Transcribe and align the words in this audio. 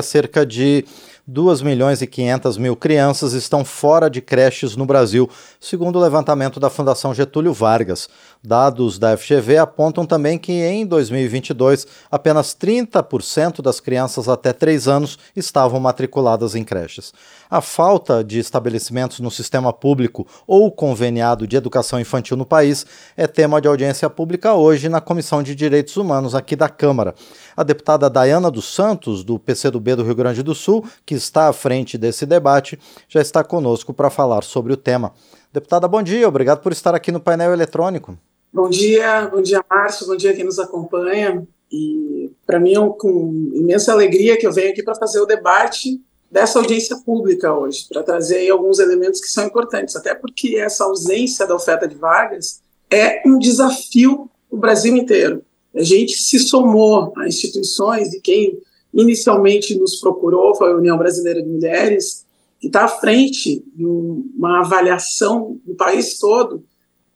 cerca 0.00 0.46
de 0.46 0.86
2 1.26 1.62
milhões 1.62 2.02
e 2.02 2.06
500 2.06 2.58
mil 2.58 2.74
crianças 2.74 3.32
estão 3.32 3.64
fora 3.64 4.10
de 4.10 4.20
creches 4.20 4.74
no 4.74 4.84
Brasil, 4.84 5.30
segundo 5.60 5.96
o 5.96 6.02
levantamento 6.02 6.58
da 6.58 6.68
Fundação 6.68 7.14
Getúlio 7.14 7.52
Vargas. 7.52 8.08
Dados 8.42 8.98
da 8.98 9.16
FGV 9.16 9.58
apontam 9.58 10.04
também 10.04 10.36
que 10.36 10.52
em 10.52 10.84
2022 10.84 11.86
apenas 12.10 12.56
30% 12.56 13.62
das 13.62 13.78
crianças 13.78 14.28
até 14.28 14.52
3 14.52 14.88
anos 14.88 15.16
estavam 15.36 15.78
matriculadas 15.78 16.56
em 16.56 16.64
creches. 16.64 17.12
A 17.48 17.60
falta 17.60 18.24
de 18.24 18.40
estabelecimentos 18.40 19.20
no 19.20 19.30
sistema 19.30 19.72
público 19.72 20.26
ou 20.44 20.72
conveniado 20.72 21.46
de 21.46 21.56
educação 21.56 22.00
infantil 22.00 22.36
no 22.36 22.46
país 22.46 22.84
é 23.16 23.28
tema 23.28 23.60
de 23.60 23.68
audiência 23.68 24.10
pública 24.10 24.54
hoje 24.54 24.88
na 24.88 25.00
Comissão 25.00 25.40
de 25.40 25.54
Direitos 25.54 25.96
Humanos 25.96 26.34
aqui 26.34 26.56
da 26.56 26.68
Câmara. 26.68 27.14
A 27.56 27.62
deputada 27.62 28.10
Dayana 28.10 28.50
dos 28.50 28.74
Santos, 28.74 29.22
do 29.22 29.38
PCdoB 29.38 29.94
do 29.96 30.02
Rio 30.02 30.14
Grande 30.14 30.42
do 30.42 30.54
Sul, 30.54 30.84
que 31.04 31.11
está 31.14 31.48
à 31.48 31.52
frente 31.52 31.96
desse 31.96 32.26
debate, 32.26 32.78
já 33.08 33.20
está 33.20 33.42
conosco 33.44 33.92
para 33.92 34.10
falar 34.10 34.42
sobre 34.42 34.72
o 34.72 34.76
tema. 34.76 35.12
Deputada, 35.52 35.86
bom 35.86 36.02
dia, 36.02 36.26
obrigado 36.26 36.60
por 36.60 36.72
estar 36.72 36.94
aqui 36.94 37.12
no 37.12 37.20
painel 37.20 37.52
eletrônico. 37.52 38.16
Bom 38.52 38.68
dia, 38.68 39.28
bom 39.28 39.40
dia, 39.40 39.64
Márcio, 39.68 40.06
bom 40.06 40.16
dia 40.16 40.34
quem 40.34 40.44
nos 40.44 40.58
acompanha. 40.58 41.46
E 41.70 42.30
para 42.46 42.60
mim 42.60 42.74
é 42.74 42.88
com 42.98 43.50
imensa 43.54 43.92
alegria 43.92 44.36
que 44.36 44.46
eu 44.46 44.52
venho 44.52 44.70
aqui 44.70 44.82
para 44.82 44.94
fazer 44.94 45.20
o 45.20 45.26
debate 45.26 46.00
dessa 46.30 46.58
audiência 46.58 46.96
pública 47.04 47.52
hoje, 47.52 47.86
para 47.88 48.02
trazer 48.02 48.48
alguns 48.50 48.78
elementos 48.78 49.20
que 49.20 49.28
são 49.28 49.46
importantes, 49.46 49.96
até 49.96 50.14
porque 50.14 50.56
essa 50.56 50.84
ausência 50.84 51.46
da 51.46 51.54
oferta 51.54 51.86
de 51.86 51.94
vagas 51.94 52.62
é 52.90 53.22
um 53.26 53.38
desafio 53.38 54.30
o 54.50 54.56
Brasil 54.58 54.94
inteiro. 54.94 55.42
A 55.74 55.82
gente 55.82 56.12
se 56.12 56.38
somou 56.38 57.14
a 57.16 57.26
instituições 57.26 58.12
e 58.12 58.20
quem 58.20 58.60
inicialmente 58.92 59.78
nos 59.78 59.96
procurou 59.96 60.54
foi 60.54 60.72
a 60.72 60.76
União 60.76 60.98
Brasileira 60.98 61.42
de 61.42 61.48
Mulheres, 61.48 62.26
que 62.60 62.66
está 62.66 62.84
à 62.84 62.88
frente 62.88 63.64
de 63.74 63.84
uma 63.84 64.60
avaliação 64.60 65.58
do 65.64 65.74
país 65.74 66.18
todo 66.18 66.62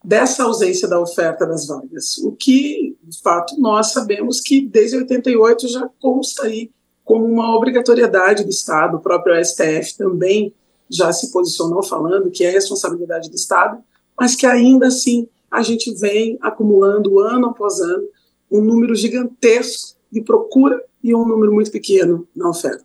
dessa 0.03 0.45
ausência 0.45 0.89
da 0.89 1.01
oferta 1.01 1.45
das 1.45 1.67
vagas. 1.67 2.19
O 2.19 2.33
que, 2.33 2.97
de 3.03 3.21
fato, 3.21 3.61
nós 3.61 3.93
sabemos 3.93 4.41
que 4.41 4.61
desde 4.61 4.97
88 4.97 5.69
já 5.69 5.89
consta 6.01 6.45
aí 6.45 6.71
como 7.05 7.25
uma 7.25 7.57
obrigatoriedade 7.57 8.45
do 8.45 8.51
Estado, 8.51 8.97
o 8.97 9.01
próprio 9.01 9.35
STF 9.45 9.97
também 9.97 10.53
já 10.89 11.13
se 11.13 11.33
posicionou 11.33 11.83
falando 11.83 12.31
que 12.31 12.45
é 12.45 12.51
responsabilidade 12.51 13.29
do 13.29 13.35
Estado, 13.35 13.79
mas 14.19 14.35
que 14.35 14.47
ainda 14.47 14.87
assim 14.87 15.29
a 15.51 15.63
gente 15.63 15.93
vem 15.95 16.39
acumulando 16.41 17.19
ano 17.19 17.49
após 17.49 17.81
ano 17.81 18.09
um 18.51 18.61
número 18.61 18.95
gigantesco 18.95 19.97
de 20.11 20.21
procura 20.21 20.81
e 21.07 21.15
um 21.15 21.25
número 21.25 21.53
muito 21.53 21.71
pequeno 21.71 22.27
na 22.35 22.49
oferta. 22.49 22.85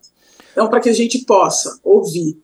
Então, 0.51 0.69
para 0.69 0.79
que 0.79 0.89
a 0.89 0.93
gente 0.93 1.25
possa 1.25 1.79
ouvir 1.83 2.37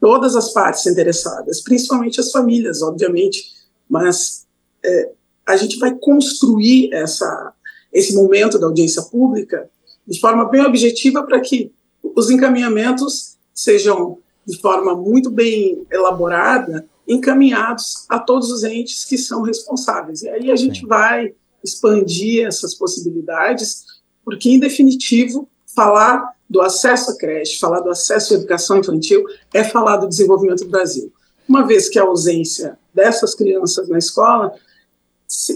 todas 0.00 0.36
as 0.36 0.52
partes 0.52 0.86
interessadas, 0.86 1.60
principalmente 1.60 2.20
as 2.20 2.30
famílias, 2.30 2.82
obviamente, 2.82 3.52
mas 3.88 4.46
é, 4.84 5.10
a 5.44 5.56
gente 5.56 5.78
vai 5.78 5.92
construir 5.94 6.92
essa, 6.92 7.52
esse 7.92 8.14
momento 8.14 8.58
da 8.58 8.66
audiência 8.66 9.02
pública 9.02 9.68
de 10.06 10.20
forma 10.20 10.44
bem 10.48 10.62
objetiva 10.62 11.22
para 11.24 11.40
que 11.40 11.72
os 12.14 12.30
encaminhamentos 12.30 13.36
sejam 13.52 14.18
de 14.46 14.58
forma 14.60 14.94
muito 14.94 15.30
bem 15.30 15.84
elaborada, 15.90 16.86
encaminhados 17.08 18.04
a 18.08 18.18
todos 18.18 18.50
os 18.50 18.62
entes 18.62 19.04
que 19.04 19.18
são 19.18 19.42
responsáveis. 19.42 20.22
E 20.22 20.28
aí 20.28 20.50
a 20.50 20.56
gente 20.56 20.86
vai 20.86 21.34
expandir 21.62 22.46
essas 22.46 22.74
possibilidades, 22.74 23.84
porque, 24.24 24.50
em 24.50 24.58
definitivo, 24.58 25.48
falar 25.74 26.34
do 26.48 26.60
acesso 26.60 27.10
à 27.10 27.16
creche, 27.16 27.58
falar 27.58 27.80
do 27.80 27.90
acesso 27.90 28.34
à 28.34 28.36
educação 28.36 28.78
infantil, 28.78 29.24
é 29.52 29.64
falar 29.64 29.96
do 29.96 30.08
desenvolvimento 30.08 30.64
do 30.64 30.70
Brasil. 30.70 31.12
Uma 31.48 31.66
vez 31.66 31.88
que 31.88 31.98
a 31.98 32.04
ausência 32.04 32.78
dessas 32.92 33.34
crianças 33.34 33.88
na 33.88 33.98
escola 33.98 34.52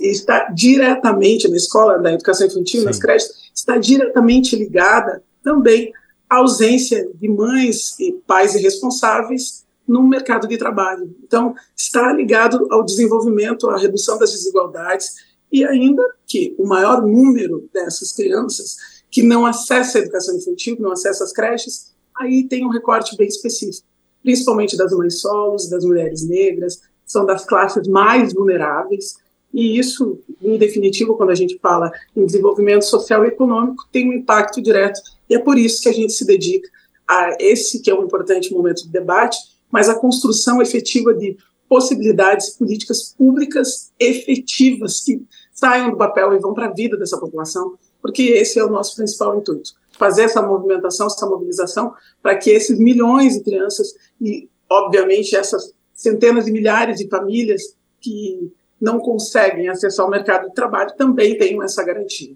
está 0.03 0.51
diretamente 0.51 1.49
na 1.49 1.57
escola 1.57 1.99
da 1.99 2.13
educação 2.13 2.47
infantil, 2.47 2.81
Sim. 2.81 2.87
nas 2.87 2.99
creches, 2.99 3.31
está 3.55 3.79
diretamente 3.79 4.57
ligada 4.57 5.23
também 5.43 5.93
à 6.29 6.37
ausência 6.37 7.09
de 7.15 7.29
mães 7.29 7.99
e 7.99 8.13
pais 8.27 8.55
irresponsáveis 8.55 9.65
no 9.87 10.03
mercado 10.03 10.47
de 10.47 10.59
trabalho. 10.59 11.15
Então, 11.23 11.55
está 11.75 12.13
ligado 12.13 12.67
ao 12.71 12.85
desenvolvimento, 12.85 13.71
à 13.71 13.79
redução 13.79 14.19
das 14.19 14.33
desigualdades 14.33 15.28
e 15.51 15.65
ainda 15.65 16.03
que 16.27 16.55
o 16.59 16.67
maior 16.67 17.03
número 17.03 17.69
dessas 17.73 18.13
crianças 18.13 18.77
que 19.11 19.23
não 19.23 19.47
acessa 19.47 19.99
a 19.99 20.01
educação 20.03 20.37
infantil, 20.37 20.77
não 20.79 20.93
acessa 20.93 21.25
as 21.25 21.33
creches, 21.33 21.93
aí 22.15 22.45
tem 22.45 22.65
um 22.65 22.71
recorte 22.71 23.17
bem 23.17 23.27
específico, 23.27 23.87
principalmente 24.23 24.77
das 24.77 24.93
mães 24.93 25.21
solos, 25.21 25.69
das 25.69 25.85
mulheres 25.85 26.29
negras, 26.29 26.81
são 27.07 27.25
das 27.25 27.45
classes 27.45 27.89
mais 27.89 28.35
vulneráveis, 28.35 29.17
e 29.53 29.79
isso, 29.79 30.19
em 30.43 30.59
definitivo, 30.59 31.17
quando 31.17 31.31
a 31.31 31.35
gente 31.35 31.59
fala 31.59 31.91
em 32.15 32.27
desenvolvimento 32.27 32.83
social 32.83 33.25
e 33.25 33.29
econômico, 33.29 33.89
tem 33.91 34.09
um 34.09 34.13
impacto 34.13 34.61
direto, 34.61 35.01
e 35.29 35.35
é 35.35 35.39
por 35.39 35.57
isso 35.57 35.83
que 35.83 35.89
a 35.89 35.93
gente 35.93 36.13
se 36.13 36.27
dedica 36.27 36.69
a 37.07 37.37
esse 37.41 37.81
que 37.81 37.91
é 37.91 37.95
um 37.95 38.05
importante 38.05 38.53
momento 38.53 38.83
de 38.85 38.91
debate, 38.91 39.39
mas 39.71 39.89
a 39.89 39.95
construção 39.95 40.61
efetiva 40.61 41.15
de 41.15 41.37
possibilidades 41.69 42.51
políticas 42.51 43.15
públicas 43.17 43.93
efetivas 43.99 45.01
que 45.01 45.23
saiam 45.53 45.91
do 45.91 45.97
papel 45.97 46.33
e 46.35 46.39
vão 46.39 46.55
para 46.55 46.67
a 46.67 46.73
vida 46.73 46.97
dessa 46.97 47.19
população, 47.19 47.77
porque 48.01 48.23
esse 48.23 48.59
é 48.59 48.65
o 48.65 48.71
nosso 48.71 48.97
principal 48.97 49.37
intuito. 49.37 49.73
Fazer 49.99 50.23
essa 50.23 50.41
movimentação, 50.41 51.09
essa 51.09 51.27
mobilização, 51.27 51.93
para 52.23 52.37
que 52.37 52.51
esses 52.51 52.79
milhões 52.79 53.35
de 53.35 53.43
crianças 53.43 53.95
e, 54.21 54.49
obviamente, 54.71 55.35
essas 55.35 55.75
centenas 55.93 56.45
de 56.45 56.53
milhares 56.53 56.99
de 56.99 57.09
famílias 57.09 57.75
que 58.01 58.53
não 58.81 59.01
conseguem 59.01 59.69
acessar 59.69 60.07
o 60.07 60.11
mercado 60.11 60.49
de 60.49 60.55
trabalho 60.55 60.95
também 60.97 61.37
tenham 61.37 61.63
essa 61.63 61.83
garantia. 61.83 62.35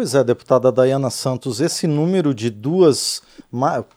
Pois 0.00 0.14
é, 0.14 0.24
deputada 0.24 0.72
Dayana 0.72 1.10
Santos, 1.10 1.60
esse 1.60 1.86
número 1.86 2.32
de 2.32 2.48
duas, 2.48 3.20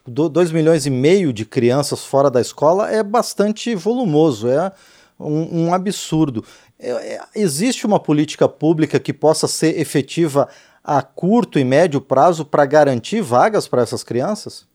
dois 0.05 0.51
milhões 0.51 0.85
e 0.85 0.89
meio 0.89 1.31
de 1.31 1.45
crianças 1.45 2.03
fora 2.03 2.29
da 2.29 2.41
escola 2.41 2.91
é 2.91 3.01
bastante 3.01 3.73
volumoso, 3.73 4.49
é 4.49 4.73
um, 5.17 5.67
um 5.67 5.73
absurdo. 5.73 6.43
É, 6.77 6.89
é, 6.89 7.21
existe 7.33 7.85
uma 7.85 8.01
política 8.01 8.49
pública 8.49 8.99
que 8.99 9.13
possa 9.13 9.47
ser 9.47 9.79
efetiva 9.79 10.49
a 10.83 11.01
curto 11.01 11.57
e 11.57 11.63
médio 11.63 12.01
prazo 12.01 12.43
para 12.43 12.65
garantir 12.65 13.21
vagas 13.21 13.65
para 13.65 13.81
essas 13.81 14.03
crianças? 14.03 14.67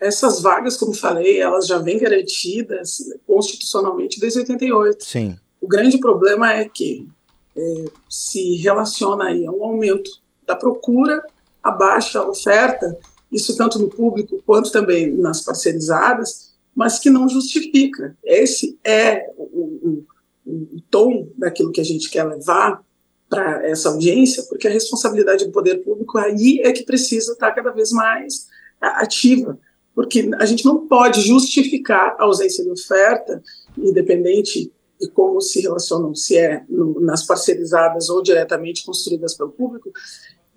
Essas 0.00 0.40
vagas, 0.40 0.74
como 0.74 0.94
falei, 0.94 1.38
elas 1.38 1.66
já 1.66 1.76
vêm 1.76 1.98
garantidas 1.98 2.96
constitucionalmente 3.26 4.18
desde 4.18 4.38
88. 4.38 5.04
Sim. 5.04 5.38
O 5.60 5.68
grande 5.68 5.98
problema 5.98 6.50
é 6.50 6.66
que 6.66 7.06
é, 7.54 7.84
se 8.08 8.56
relaciona 8.56 9.24
aí 9.24 9.46
a 9.46 9.52
um 9.52 9.62
aumento 9.62 10.19
da 10.50 10.56
procura, 10.56 11.22
a 11.62 11.70
baixa 11.70 12.22
oferta, 12.26 12.98
isso 13.30 13.56
tanto 13.56 13.78
no 13.78 13.88
público 13.88 14.42
quanto 14.44 14.72
também 14.72 15.12
nas 15.16 15.42
parcerizadas, 15.42 16.50
mas 16.74 16.98
que 16.98 17.08
não 17.08 17.28
justifica. 17.28 18.16
Esse 18.24 18.78
é 18.84 19.30
o, 19.36 19.44
o, 19.44 20.06
o 20.46 20.80
tom 20.90 21.28
daquilo 21.36 21.70
que 21.70 21.80
a 21.80 21.84
gente 21.84 22.10
quer 22.10 22.24
levar 22.24 22.82
para 23.28 23.64
essa 23.64 23.90
audiência, 23.90 24.42
porque 24.48 24.66
a 24.66 24.72
responsabilidade 24.72 25.44
do 25.44 25.52
poder 25.52 25.76
público 25.84 26.18
aí 26.18 26.60
é 26.64 26.72
que 26.72 26.82
precisa 26.82 27.32
estar 27.32 27.52
cada 27.52 27.70
vez 27.70 27.92
mais 27.92 28.48
ativa, 28.80 29.56
porque 29.94 30.28
a 30.40 30.46
gente 30.46 30.64
não 30.64 30.88
pode 30.88 31.20
justificar 31.20 32.16
a 32.18 32.24
ausência 32.24 32.64
de 32.64 32.70
oferta, 32.70 33.40
independente 33.78 34.72
e 35.00 35.08
como 35.08 35.40
se 35.40 35.60
relacionam, 35.60 36.14
se 36.14 36.36
é 36.36 36.64
no, 36.68 37.00
nas 37.00 37.24
parcerizadas 37.24 38.08
ou 38.08 38.22
diretamente 38.22 38.84
construídas 38.84 39.34
pelo 39.34 39.50
público, 39.50 39.90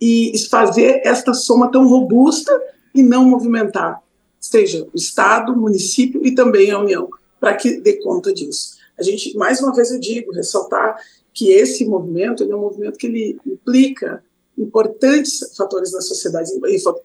e 0.03 0.37
fazer 0.49 1.01
esta 1.05 1.33
soma 1.33 1.71
tão 1.71 1.87
robusta 1.87 2.51
e 2.93 3.01
não 3.01 3.25
movimentar, 3.25 4.01
seja 4.39 4.85
o 4.93 4.97
Estado, 4.97 5.53
o 5.53 5.57
município 5.57 6.25
e 6.25 6.35
também 6.35 6.71
a 6.71 6.79
União, 6.79 7.09
para 7.39 7.55
que 7.55 7.79
dê 7.79 7.93
conta 7.93 8.33
disso. 8.33 8.75
A 8.99 9.03
gente, 9.03 9.35
mais 9.37 9.61
uma 9.61 9.73
vez 9.73 9.91
eu 9.91 9.99
digo, 9.99 10.33
ressaltar 10.33 10.97
que 11.33 11.51
esse 11.51 11.85
movimento 11.85 12.43
é 12.43 12.55
um 12.55 12.59
movimento 12.59 12.97
que 12.97 13.07
ele 13.07 13.39
implica 13.45 14.23
importantes 14.57 15.39
fatores 15.57 15.91
da 15.91 16.01
sociedade, 16.01 16.51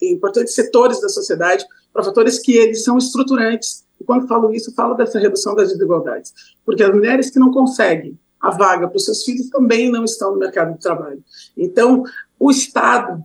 importantes 0.02 0.54
setores 0.54 1.00
da 1.00 1.08
sociedade, 1.08 1.64
para 1.92 2.02
fatores 2.02 2.38
que 2.38 2.56
eles 2.56 2.84
são 2.84 2.98
estruturantes 2.98 3.84
e 4.00 4.04
quando 4.04 4.28
falo 4.28 4.52
isso, 4.52 4.74
falo 4.74 4.94
dessa 4.94 5.18
redução 5.18 5.54
das 5.54 5.72
desigualdades, 5.72 6.32
porque 6.64 6.82
as 6.82 6.94
mulheres 6.94 7.30
que 7.30 7.38
não 7.38 7.50
conseguem 7.50 8.18
a 8.40 8.50
vaga 8.50 8.88
para 8.88 8.96
os 8.96 9.04
seus 9.04 9.24
filhos 9.24 9.48
também 9.48 9.90
não 9.90 10.04
estão 10.04 10.32
no 10.32 10.38
mercado 10.38 10.74
de 10.74 10.80
trabalho. 10.80 11.22
Então, 11.56 12.04
o 12.38 12.50
Estado, 12.50 13.22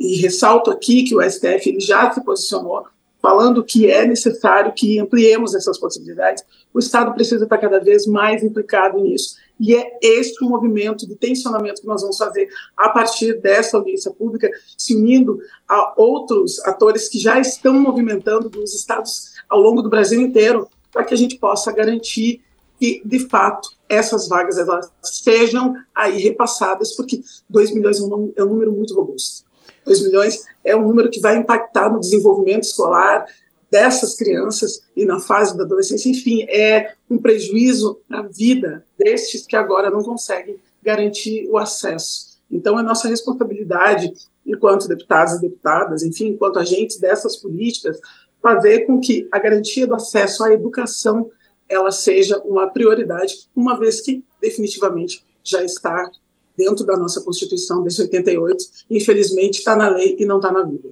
e 0.00 0.16
ressalto 0.16 0.70
aqui 0.70 1.04
que 1.04 1.14
o 1.14 1.22
STF 1.22 1.68
ele 1.68 1.80
já 1.80 2.10
se 2.12 2.24
posicionou 2.24 2.86
falando 3.20 3.64
que 3.64 3.90
é 3.90 4.06
necessário 4.06 4.72
que 4.72 4.98
ampliemos 4.98 5.54
essas 5.54 5.78
possibilidades, 5.78 6.44
o 6.72 6.78
Estado 6.78 7.12
precisa 7.12 7.44
estar 7.44 7.58
cada 7.58 7.80
vez 7.80 8.06
mais 8.06 8.42
implicado 8.42 8.98
nisso. 9.00 9.36
E 9.58 9.74
é 9.74 9.98
este 10.00 10.44
o 10.44 10.48
movimento 10.48 11.06
de 11.06 11.16
tensionamento 11.16 11.80
que 11.80 11.86
nós 11.86 12.00
vamos 12.00 12.16
fazer 12.16 12.48
a 12.76 12.88
partir 12.88 13.40
dessa 13.40 13.76
audiência 13.76 14.12
pública, 14.12 14.48
se 14.76 14.94
unindo 14.94 15.40
a 15.68 15.94
outros 16.00 16.60
atores 16.64 17.08
que 17.08 17.18
já 17.18 17.40
estão 17.40 17.74
movimentando 17.74 18.48
dos 18.48 18.74
estados 18.74 19.34
ao 19.48 19.60
longo 19.60 19.82
do 19.82 19.90
Brasil 19.90 20.20
inteiro, 20.20 20.68
para 20.92 21.04
que 21.04 21.12
a 21.12 21.16
gente 21.16 21.36
possa 21.38 21.72
garantir 21.72 22.40
que, 22.78 23.02
de 23.04 23.28
fato, 23.28 23.70
essas 23.88 24.28
vagas 24.28 24.58
elas 24.58 24.90
sejam 25.02 25.74
aí 25.94 26.18
repassadas, 26.18 26.94
porque 26.94 27.22
2 27.48 27.74
milhões 27.74 28.00
é 28.00 28.04
um, 28.04 28.32
é 28.36 28.44
um 28.44 28.48
número 28.48 28.72
muito 28.72 28.94
robusto. 28.94 29.46
2 29.84 30.02
milhões 30.02 30.44
é 30.64 30.76
um 30.76 30.86
número 30.86 31.10
que 31.10 31.20
vai 31.20 31.36
impactar 31.36 31.90
no 31.90 32.00
desenvolvimento 32.00 32.64
escolar, 32.64 33.26
dessas 33.70 34.16
crianças 34.16 34.82
e 34.96 35.04
na 35.04 35.20
fase 35.20 35.56
da 35.56 35.64
adolescência, 35.64 36.08
enfim, 36.08 36.42
é 36.48 36.94
um 37.10 37.18
prejuízo 37.18 38.00
na 38.08 38.22
vida 38.22 38.84
destes 38.98 39.46
que 39.46 39.56
agora 39.56 39.90
não 39.90 40.02
conseguem 40.02 40.56
garantir 40.82 41.46
o 41.50 41.58
acesso. 41.58 42.38
Então, 42.50 42.78
é 42.78 42.82
nossa 42.82 43.08
responsabilidade, 43.08 44.12
enquanto 44.46 44.88
deputados 44.88 45.34
e 45.34 45.40
deputadas, 45.40 46.02
enfim, 46.02 46.28
enquanto 46.28 46.58
agentes 46.58 46.98
dessas 46.98 47.36
políticas, 47.36 48.00
fazer 48.42 48.86
com 48.86 48.98
que 48.98 49.28
a 49.30 49.38
garantia 49.38 49.86
do 49.86 49.94
acesso 49.94 50.44
à 50.44 50.52
educação 50.52 51.30
ela 51.68 51.90
seja 51.90 52.38
uma 52.44 52.68
prioridade, 52.68 53.48
uma 53.54 53.78
vez 53.78 54.00
que 54.00 54.24
definitivamente 54.40 55.24
já 55.44 55.62
está 55.62 56.10
dentro 56.56 56.84
da 56.84 56.96
nossa 56.96 57.20
Constituição 57.20 57.82
desde 57.82 58.02
88, 58.02 58.64
infelizmente 58.90 59.58
está 59.58 59.76
na 59.76 59.88
lei 59.88 60.16
e 60.18 60.26
não 60.26 60.36
está 60.36 60.50
na 60.50 60.62
vida. 60.64 60.88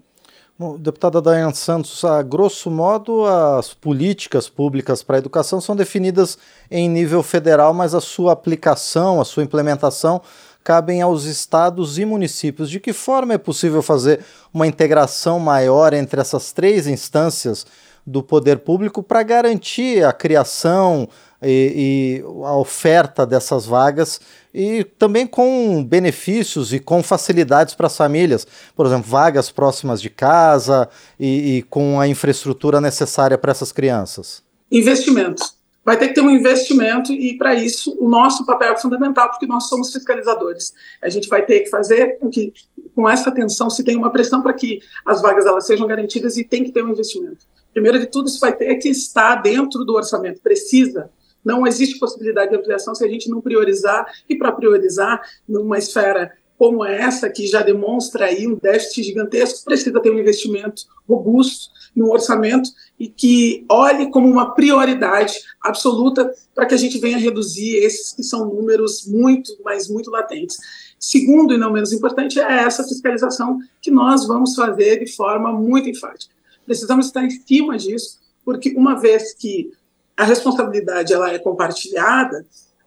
Bom, 0.58 0.78
deputada 0.78 1.20
Dayane 1.20 1.54
Santos, 1.54 2.02
a 2.02 2.22
grosso 2.22 2.70
modo, 2.70 3.26
as 3.26 3.74
políticas 3.74 4.48
públicas 4.48 5.02
para 5.02 5.16
a 5.16 5.18
educação 5.18 5.60
são 5.60 5.76
definidas 5.76 6.38
em 6.70 6.88
nível 6.88 7.22
federal, 7.22 7.74
mas 7.74 7.94
a 7.94 8.00
sua 8.00 8.32
aplicação, 8.32 9.20
a 9.20 9.24
sua 9.24 9.42
implementação 9.42 10.22
cabem 10.64 11.02
aos 11.02 11.24
estados 11.24 11.98
e 11.98 12.06
municípios. 12.06 12.70
De 12.70 12.80
que 12.80 12.94
forma 12.94 13.34
é 13.34 13.38
possível 13.38 13.82
fazer 13.82 14.24
uma 14.52 14.66
integração 14.66 15.38
maior 15.38 15.92
entre 15.92 16.20
essas 16.20 16.52
três 16.52 16.86
instâncias 16.86 17.66
do 18.06 18.22
poder 18.22 18.58
público 18.58 19.02
para 19.02 19.22
garantir 19.22 20.04
a 20.04 20.12
criação 20.12 21.08
e, 21.42 22.22
e, 22.22 22.44
a 22.44 22.56
oferta 22.56 23.26
dessas 23.26 23.66
vagas 23.66 24.20
e 24.54 24.84
também 24.84 25.26
com 25.26 25.84
benefícios 25.84 26.72
e 26.72 26.78
com 26.78 27.02
facilidades 27.02 27.74
para 27.74 27.88
as 27.88 27.96
famílias, 27.96 28.46
por 28.74 28.86
exemplo, 28.86 29.10
vagas 29.10 29.50
próximas 29.50 30.00
de 30.00 30.08
casa 30.08 30.88
e, 31.18 31.56
e 31.56 31.62
com 31.62 32.00
a 32.00 32.06
infraestrutura 32.06 32.80
necessária 32.80 33.36
para 33.36 33.50
essas 33.50 33.72
crianças? 33.72 34.42
Investimento. 34.70 35.56
Vai 35.84 35.96
ter 35.96 36.08
que 36.08 36.14
ter 36.14 36.20
um 36.20 36.30
investimento 36.30 37.12
e, 37.12 37.38
para 37.38 37.54
isso, 37.54 37.96
o 38.00 38.08
nosso 38.08 38.44
papel 38.44 38.72
é 38.72 38.76
fundamental, 38.76 39.30
porque 39.30 39.46
nós 39.46 39.68
somos 39.68 39.92
fiscalizadores. 39.92 40.74
A 41.00 41.08
gente 41.08 41.28
vai 41.28 41.46
ter 41.46 41.60
que 41.60 41.70
fazer 41.70 42.18
com 42.18 42.28
que, 42.28 42.52
com 42.92 43.08
essa 43.08 43.30
atenção, 43.30 43.70
se 43.70 43.84
tenha 43.84 43.96
uma 43.96 44.10
pressão 44.10 44.42
para 44.42 44.52
que 44.52 44.80
as 45.04 45.22
vagas 45.22 45.46
elas 45.46 45.64
sejam 45.64 45.86
garantidas 45.86 46.36
e 46.36 46.42
tem 46.42 46.64
que 46.64 46.72
ter 46.72 46.82
um 46.82 46.88
investimento. 46.88 47.46
Primeiro 47.76 47.98
de 47.98 48.06
tudo, 48.06 48.26
isso 48.26 48.40
vai 48.40 48.56
ter 48.56 48.74
que 48.76 48.88
estar 48.88 49.34
dentro 49.42 49.84
do 49.84 49.92
orçamento, 49.92 50.40
precisa. 50.40 51.10
Não 51.44 51.66
existe 51.66 51.98
possibilidade 51.98 52.50
de 52.50 52.56
ampliação 52.56 52.94
se 52.94 53.04
a 53.04 53.06
gente 53.06 53.28
não 53.28 53.42
priorizar, 53.42 54.10
e 54.26 54.34
para 54.34 54.50
priorizar, 54.50 55.20
numa 55.46 55.76
esfera 55.76 56.32
como 56.56 56.82
essa, 56.82 57.28
que 57.28 57.46
já 57.46 57.60
demonstra 57.60 58.24
aí 58.24 58.46
um 58.46 58.54
déficit 58.54 59.02
gigantesco, 59.02 59.62
precisa 59.62 60.00
ter 60.00 60.10
um 60.10 60.18
investimento 60.18 60.84
robusto 61.06 61.68
no 61.94 62.10
orçamento 62.10 62.70
e 62.98 63.08
que 63.08 63.66
olhe 63.68 64.10
como 64.10 64.26
uma 64.26 64.54
prioridade 64.54 65.34
absoluta 65.60 66.32
para 66.54 66.64
que 66.64 66.72
a 66.72 66.78
gente 66.78 66.96
venha 66.96 67.18
reduzir 67.18 67.76
esses 67.76 68.14
que 68.14 68.22
são 68.22 68.46
números 68.46 69.06
muito, 69.06 69.52
mas 69.62 69.86
muito 69.86 70.10
latentes. 70.10 70.56
Segundo 70.98 71.52
e 71.52 71.58
não 71.58 71.74
menos 71.74 71.92
importante 71.92 72.40
é 72.40 72.62
essa 72.62 72.84
fiscalização 72.84 73.58
que 73.82 73.90
nós 73.90 74.26
vamos 74.26 74.54
fazer 74.54 75.04
de 75.04 75.14
forma 75.14 75.52
muito 75.52 75.90
enfática 75.90 76.35
precisamos 76.66 77.06
estar 77.06 77.24
em 77.24 77.30
cima 77.30 77.78
disso, 77.78 78.18
porque 78.44 78.74
uma 78.76 79.00
vez 79.00 79.32
que 79.32 79.70
a 80.16 80.24
responsabilidade 80.24 81.12
ela 81.12 81.30
é 81.30 81.38
compartilhada, 81.38 82.44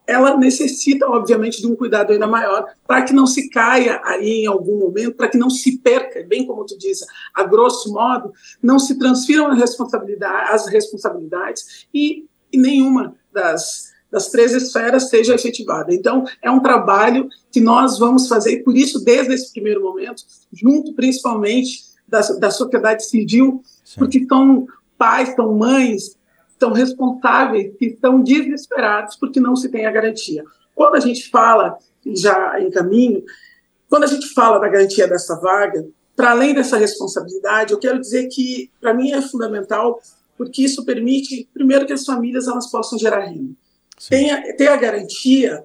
ela 0.10 0.36
necessita, 0.36 1.06
obviamente, 1.08 1.62
de 1.62 1.68
um 1.68 1.76
cuidado 1.76 2.12
ainda 2.12 2.26
maior 2.26 2.66
para 2.88 3.04
que 3.04 3.14
não 3.14 3.28
se 3.28 3.48
caia 3.48 4.02
aí 4.04 4.42
em 4.42 4.48
algum 4.48 4.80
momento, 4.80 5.16
para 5.16 5.28
que 5.28 5.38
não 5.38 5.52
se 5.52 5.78
perca, 5.78 6.24
bem 6.24 6.48
como 6.48 6.66
tu 6.66 6.76
diz, 6.76 7.06
a 7.34 7.44
grosso 7.44 7.94
modo, 7.94 8.34
não 8.62 8.80
se 8.80 8.98
transfiram 8.98 9.52
as 9.52 9.60
responsabilidades, 9.60 10.52
as 10.52 10.68
responsabilidades 10.68 11.86
e, 11.94 12.26
e 12.52 12.58
nenhuma 12.58 13.16
das, 13.32 13.92
das 14.12 14.30
três 14.30 14.52
esferas 14.52 15.10
seja 15.10 15.36
efetivada. 15.36 15.94
Então, 15.94 16.26
é 16.42 16.50
um 16.50 16.60
trabalho 16.60 17.30
que 17.52 17.62
nós 17.62 18.00
vamos 18.00 18.28
fazer, 18.28 18.54
e 18.54 18.64
por 18.64 18.76
isso, 18.76 19.04
desde 19.04 19.36
esse 19.36 19.52
primeiro 19.54 19.84
momento, 19.84 20.24
junto 20.52 20.94
principalmente 20.94 21.89
da, 22.10 22.22
da 22.40 22.52
sociedade 22.52 23.06
civil, 23.06 23.62
Sim. 23.84 24.00
porque 24.00 24.26
são 24.26 24.68
pais, 24.98 25.34
são 25.36 25.56
mães, 25.56 26.18
são 26.60 26.74
responsáveis 26.74 27.74
que 27.78 27.86
estão 27.86 28.22
desesperados 28.22 29.16
porque 29.16 29.40
não 29.40 29.56
se 29.56 29.70
tem 29.70 29.86
a 29.86 29.92
garantia. 29.92 30.44
Quando 30.76 30.96
a 30.96 31.00
gente 31.00 31.30
fala, 31.30 31.78
já 32.06 32.60
em 32.60 32.70
caminho, 32.70 33.24
quando 33.90 34.04
a 34.04 34.08
gente 34.08 34.28
fala 34.34 34.60
da 34.60 34.68
garantia 34.68 35.08
dessa 35.08 35.40
vaga, 35.40 35.88
para 36.16 36.32
além 36.32 36.54
dessa 36.54 36.78
responsabilidade, 36.78 37.72
eu 37.72 37.80
quero 37.80 38.00
dizer 38.00 38.28
que, 38.28 38.70
para 38.80 38.94
mim, 38.94 39.12
é 39.12 39.22
fundamental, 39.22 40.02
porque 40.38 40.62
isso 40.62 40.84
permite, 40.84 41.48
primeiro, 41.54 41.86
que 41.86 41.94
as 41.94 42.06
famílias 42.06 42.48
elas 42.48 42.70
possam 42.70 43.00
gerar 43.00 43.26
renda. 43.26 43.54
ter 44.58 44.68
a 44.68 44.76
garantia, 44.76 45.64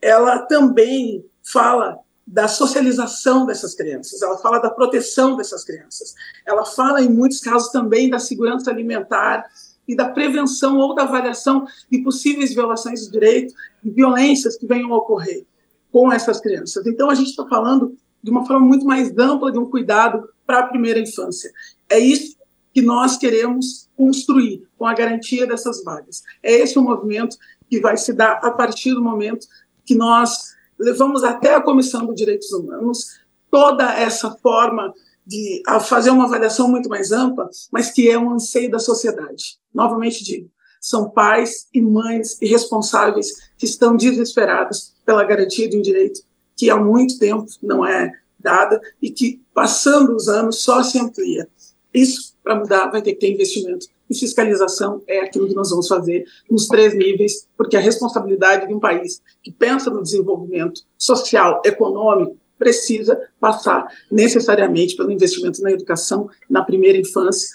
ela 0.00 0.38
também 0.38 1.24
fala 1.42 1.98
da 2.32 2.46
socialização 2.46 3.44
dessas 3.44 3.74
crianças, 3.74 4.22
ela 4.22 4.38
fala 4.38 4.60
da 4.60 4.70
proteção 4.70 5.36
dessas 5.36 5.64
crianças, 5.64 6.14
ela 6.46 6.64
fala, 6.64 7.02
em 7.02 7.08
muitos 7.08 7.40
casos, 7.40 7.72
também 7.72 8.08
da 8.08 8.20
segurança 8.20 8.70
alimentar 8.70 9.44
e 9.86 9.96
da 9.96 10.08
prevenção 10.08 10.78
ou 10.78 10.94
da 10.94 11.02
avaliação 11.02 11.66
de 11.90 11.98
possíveis 12.04 12.54
violações 12.54 13.00
de 13.00 13.10
direito 13.10 13.52
e 13.82 13.90
violências 13.90 14.56
que 14.56 14.64
venham 14.64 14.94
a 14.94 14.98
ocorrer 14.98 15.44
com 15.90 16.12
essas 16.12 16.40
crianças. 16.40 16.86
Então, 16.86 17.10
a 17.10 17.16
gente 17.16 17.30
está 17.30 17.44
falando 17.48 17.96
de 18.22 18.30
uma 18.30 18.46
forma 18.46 18.64
muito 18.64 18.86
mais 18.86 19.10
ampla 19.18 19.50
de 19.50 19.58
um 19.58 19.68
cuidado 19.68 20.28
para 20.46 20.60
a 20.60 20.66
primeira 20.68 21.00
infância. 21.00 21.50
É 21.88 21.98
isso 21.98 22.36
que 22.72 22.80
nós 22.80 23.16
queremos 23.16 23.88
construir 23.96 24.68
com 24.78 24.86
a 24.86 24.94
garantia 24.94 25.48
dessas 25.48 25.82
vagas. 25.82 26.22
É 26.44 26.52
esse 26.52 26.78
o 26.78 26.82
movimento 26.82 27.36
que 27.68 27.80
vai 27.80 27.96
se 27.96 28.12
dar 28.12 28.38
a 28.44 28.52
partir 28.52 28.94
do 28.94 29.02
momento 29.02 29.48
que 29.84 29.96
nós 29.96 30.59
levamos 30.80 31.22
até 31.22 31.54
a 31.54 31.60
Comissão 31.60 32.06
dos 32.06 32.16
Direitos 32.16 32.50
Humanos 32.52 33.20
toda 33.50 33.92
essa 33.94 34.30
forma 34.30 34.94
de 35.26 35.62
fazer 35.82 36.10
uma 36.10 36.24
avaliação 36.24 36.68
muito 36.68 36.88
mais 36.88 37.12
ampla, 37.12 37.48
mas 37.70 37.90
que 37.90 38.08
é 38.08 38.18
um 38.18 38.32
anseio 38.32 38.70
da 38.70 38.78
sociedade. 38.78 39.58
Novamente 39.72 40.24
digo, 40.24 40.50
são 40.80 41.10
pais 41.10 41.68
e 41.72 41.80
mães 41.80 42.40
e 42.40 42.46
responsáveis 42.46 43.50
que 43.58 43.66
estão 43.66 43.96
desesperados 43.96 44.94
pela 45.04 45.22
garantia 45.22 45.68
de 45.68 45.76
um 45.76 45.82
direito 45.82 46.22
que 46.56 46.70
há 46.70 46.76
muito 46.76 47.18
tempo 47.18 47.46
não 47.62 47.86
é 47.86 48.12
dada 48.38 48.80
e 49.00 49.10
que, 49.10 49.40
passando 49.54 50.16
os 50.16 50.28
anos, 50.28 50.62
só 50.62 50.82
se 50.82 50.98
amplia. 50.98 51.48
Isso, 51.92 52.34
para 52.42 52.54
mudar, 52.54 52.90
vai 52.90 53.02
ter 53.02 53.12
que 53.12 53.20
ter 53.20 53.32
investimento 53.32 53.86
e 54.10 54.18
fiscalização 54.18 55.02
é 55.06 55.20
aquilo 55.20 55.46
que 55.46 55.54
nós 55.54 55.70
vamos 55.70 55.86
fazer 55.86 56.24
nos 56.50 56.66
três 56.66 56.94
níveis, 56.94 57.46
porque 57.56 57.76
a 57.76 57.80
responsabilidade 57.80 58.66
de 58.66 58.74
um 58.74 58.80
país 58.80 59.22
que 59.42 59.52
pensa 59.52 59.88
no 59.88 60.02
desenvolvimento 60.02 60.82
social, 60.98 61.62
econômico, 61.64 62.36
precisa 62.58 63.18
passar 63.40 63.86
necessariamente 64.10 64.96
pelo 64.96 65.10
investimento 65.10 65.62
na 65.62 65.70
educação 65.70 66.28
na 66.48 66.62
primeira 66.62 66.98
infância, 66.98 67.48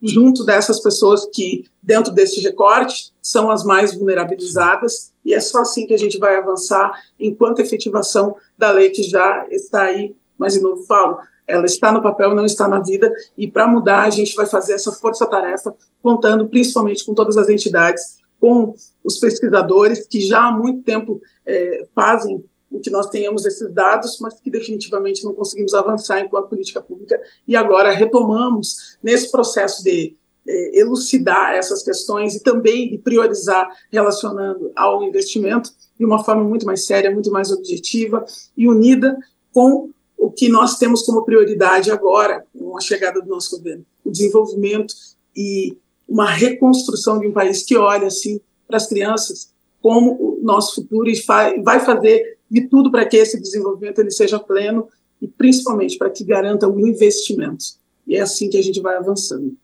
junto 0.00 0.44
dessas 0.44 0.80
pessoas 0.80 1.26
que, 1.32 1.64
dentro 1.82 2.12
desse 2.12 2.40
recorte, 2.40 3.12
são 3.20 3.50
as 3.50 3.64
mais 3.64 3.94
vulnerabilizadas, 3.94 5.12
e 5.24 5.32
é 5.32 5.40
só 5.40 5.60
assim 5.60 5.86
que 5.86 5.94
a 5.94 5.98
gente 5.98 6.18
vai 6.18 6.36
avançar 6.36 6.92
enquanto 7.18 7.60
efetivação 7.60 8.36
da 8.58 8.70
lei 8.70 8.90
que 8.90 9.02
já 9.02 9.46
está 9.50 9.84
aí, 9.84 10.14
mas, 10.36 10.54
de 10.54 10.60
novo, 10.60 10.84
falo, 10.84 11.18
ela 11.46 11.66
está 11.66 11.92
no 11.92 12.02
papel, 12.02 12.34
não 12.34 12.44
está 12.44 12.68
na 12.68 12.80
vida, 12.80 13.12
e 13.36 13.50
para 13.50 13.66
mudar 13.66 14.02
a 14.02 14.10
gente 14.10 14.34
vai 14.34 14.46
fazer 14.46 14.74
essa 14.74 14.92
força-tarefa, 14.92 15.74
contando 16.02 16.48
principalmente 16.48 17.04
com 17.04 17.14
todas 17.14 17.36
as 17.36 17.48
entidades, 17.48 18.18
com 18.40 18.74
os 19.04 19.18
pesquisadores 19.18 20.06
que 20.06 20.20
já 20.20 20.48
há 20.48 20.52
muito 20.52 20.82
tempo 20.82 21.20
é, 21.46 21.86
fazem 21.94 22.44
com 22.70 22.80
que 22.80 22.90
nós 22.90 23.08
tenhamos 23.10 23.44
esses 23.44 23.70
dados, 23.72 24.18
mas 24.20 24.40
que 24.40 24.50
definitivamente 24.50 25.24
não 25.24 25.34
conseguimos 25.34 25.74
avançar 25.74 26.20
enquanto 26.20 26.48
política 26.48 26.80
pública, 26.80 27.20
e 27.46 27.54
agora 27.54 27.92
retomamos 27.92 28.96
nesse 29.02 29.30
processo 29.30 29.84
de 29.84 30.16
é, 30.46 30.80
elucidar 30.80 31.54
essas 31.54 31.82
questões 31.82 32.34
e 32.34 32.42
também 32.42 32.90
de 32.90 32.98
priorizar 32.98 33.68
relacionando 33.92 34.72
ao 34.74 35.02
investimento 35.04 35.70
de 35.98 36.04
uma 36.04 36.24
forma 36.24 36.42
muito 36.42 36.66
mais 36.66 36.84
séria, 36.84 37.10
muito 37.10 37.30
mais 37.30 37.52
objetiva 37.52 38.24
e 38.56 38.66
unida 38.66 39.16
com 39.52 39.90
o 40.22 40.30
que 40.30 40.48
nós 40.48 40.78
temos 40.78 41.02
como 41.02 41.24
prioridade 41.24 41.90
agora, 41.90 42.46
com 42.56 42.78
a 42.78 42.80
chegada 42.80 43.20
do 43.20 43.28
nosso 43.28 43.56
governo, 43.56 43.84
o 44.04 44.10
desenvolvimento 44.10 44.94
e 45.36 45.76
uma 46.08 46.30
reconstrução 46.30 47.18
de 47.18 47.26
um 47.26 47.32
país 47.32 47.64
que 47.64 47.76
olha 47.76 48.06
assim 48.06 48.40
para 48.68 48.76
as 48.76 48.86
crianças 48.86 49.50
como 49.80 50.12
o 50.12 50.38
nosso 50.40 50.76
futuro 50.76 51.10
e 51.10 51.20
vai 51.60 51.80
fazer 51.80 52.38
de 52.48 52.68
tudo 52.68 52.88
para 52.88 53.04
que 53.04 53.16
esse 53.16 53.40
desenvolvimento 53.40 53.98
ele 53.98 54.12
seja 54.12 54.38
pleno 54.38 54.88
e 55.20 55.26
principalmente 55.26 55.98
para 55.98 56.08
que 56.08 56.22
garanta 56.22 56.68
o 56.68 56.78
investimento. 56.78 57.64
E 58.06 58.14
é 58.14 58.20
assim 58.20 58.48
que 58.48 58.56
a 58.56 58.62
gente 58.62 58.80
vai 58.80 58.96
avançando. 58.96 59.56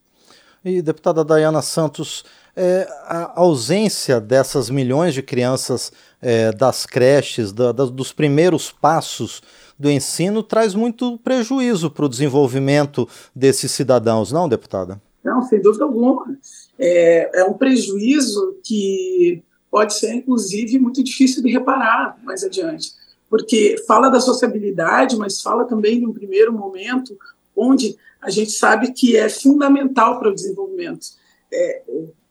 E 0.64 0.82
deputada 0.82 1.24
Dayana 1.24 1.62
Santos, 1.62 2.24
é, 2.58 2.88
a 3.04 3.40
ausência 3.40 4.20
dessas 4.20 4.68
milhões 4.68 5.14
de 5.14 5.22
crianças 5.22 5.92
é, 6.20 6.50
das 6.50 6.84
creches, 6.84 7.52
da, 7.52 7.70
da, 7.70 7.84
dos 7.84 8.12
primeiros 8.12 8.72
passos 8.72 9.40
do 9.78 9.88
ensino, 9.88 10.42
traz 10.42 10.74
muito 10.74 11.16
prejuízo 11.18 11.88
para 11.88 12.04
o 12.04 12.08
desenvolvimento 12.08 13.08
desses 13.32 13.70
cidadãos, 13.70 14.32
não, 14.32 14.48
deputada? 14.48 15.00
Não, 15.22 15.40
sem 15.42 15.62
dúvida 15.62 15.84
alguma. 15.84 16.36
É, 16.76 17.42
é 17.42 17.44
um 17.44 17.54
prejuízo 17.54 18.56
que 18.64 19.40
pode 19.70 19.94
ser, 19.94 20.12
inclusive, 20.14 20.80
muito 20.80 21.04
difícil 21.04 21.40
de 21.44 21.52
reparar 21.52 22.18
mais 22.24 22.42
adiante, 22.42 22.90
porque 23.30 23.76
fala 23.86 24.08
da 24.08 24.18
sociabilidade, 24.18 25.16
mas 25.16 25.40
fala 25.40 25.64
também 25.64 26.00
de 26.00 26.06
um 26.06 26.12
primeiro 26.12 26.52
momento 26.52 27.16
onde 27.54 27.96
a 28.20 28.30
gente 28.30 28.50
sabe 28.50 28.92
que 28.92 29.16
é 29.16 29.28
fundamental 29.28 30.18
para 30.18 30.30
o 30.30 30.34
desenvolvimento. 30.34 31.06
É, 31.52 31.82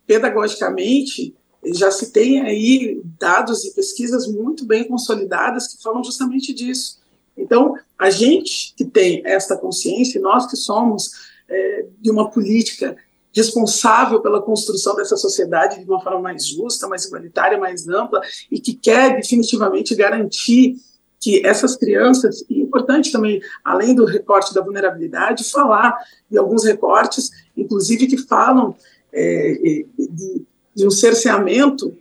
pedagogicamente, 0.08 1.36
já 1.66 1.92
se 1.92 2.12
tem 2.12 2.42
aí 2.42 3.02
dados 3.20 3.66
e 3.66 3.76
pesquisas 3.76 4.26
muito 4.26 4.66
bem 4.66 4.88
consolidadas 4.88 5.68
que 5.68 5.84
falam 5.84 6.04
justamente 6.04 6.54
disso. 6.54 7.00
Então, 7.38 7.76
a 8.00 8.10
gente 8.10 8.74
que 8.76 8.86
tem 8.86 9.22
esta 9.26 9.58
consciência, 9.58 10.22
nós 10.22 10.48
que 10.48 10.56
somos 10.56 11.12
é, 11.50 11.86
de 12.00 12.10
uma 12.10 12.32
política 12.32 12.96
responsável 13.34 14.20
pela 14.22 14.42
construção 14.42 14.96
dessa 14.96 15.16
sociedade 15.16 15.84
de 15.84 15.90
uma 15.90 16.02
forma 16.02 16.20
mais 16.20 16.48
justa, 16.48 16.88
mais 16.88 17.06
igualitária, 17.06 17.58
mais 17.58 17.88
ampla 17.88 18.22
e 18.50 18.60
que 18.60 18.74
quer 18.74 19.16
definitivamente 19.16 19.94
garantir 19.94 20.76
que 21.20 21.46
essas 21.46 21.76
crianças, 21.76 22.44
e 22.50 22.62
importante 22.62 23.12
também, 23.12 23.40
além 23.64 23.94
do 23.94 24.06
recorte 24.06 24.54
da 24.54 24.62
vulnerabilidade, 24.62 25.44
falar 25.50 25.98
de 26.30 26.38
alguns 26.38 26.64
recortes, 26.64 27.30
inclusive 27.56 28.08
que 28.08 28.18
falam 28.18 28.76
é, 29.12 29.52
é, 29.52 29.86
de, 29.98 30.46
de 30.76 30.88
um 30.88 30.92
cerceamento 30.92 31.96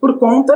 por 0.00 0.18
conta 0.18 0.54